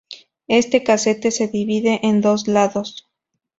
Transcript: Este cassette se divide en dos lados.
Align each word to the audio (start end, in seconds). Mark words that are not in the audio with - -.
Este 0.47 0.81
cassette 0.81 1.29
se 1.29 1.47
divide 1.47 1.99
en 2.01 2.21
dos 2.21 2.47
lados. 2.47 3.07